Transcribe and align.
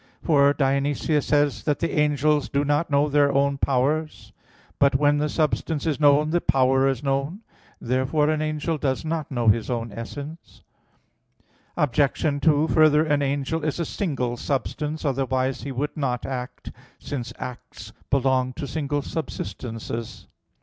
For 0.23 0.51
Dionysius 0.51 1.27
says 1.27 1.63
that 1.65 1.77
"the 1.77 1.99
angels 1.99 2.49
do 2.49 2.65
not 2.65 2.89
know 2.89 3.07
their 3.07 3.31
own 3.31 3.59
powers" 3.59 4.31
(Coel. 4.31 4.31
Hier. 4.31 4.31
vi). 4.31 4.73
But, 4.79 4.95
when 4.95 5.17
the 5.19 5.29
substance 5.29 5.85
is 5.85 5.99
known, 5.99 6.31
the 6.31 6.41
power 6.41 6.87
is 6.87 7.03
known. 7.03 7.41
Therefore 7.79 8.31
an 8.31 8.41
angel 8.41 8.79
does 8.79 9.05
not 9.05 9.29
know 9.29 9.49
his 9.49 9.69
own 9.69 9.91
essence. 9.91 10.63
Obj. 11.77 12.41
2: 12.41 12.67
Further, 12.69 13.05
an 13.05 13.21
angel 13.21 13.63
is 13.63 13.79
a 13.79 13.85
single 13.85 14.37
substance, 14.37 15.05
otherwise 15.05 15.61
he 15.61 15.71
would 15.71 15.95
not 15.95 16.25
act, 16.25 16.71
since 16.97 17.31
acts 17.37 17.93
belong 18.09 18.53
to 18.53 18.65
single 18.65 19.03
subsistences. 19.03 20.25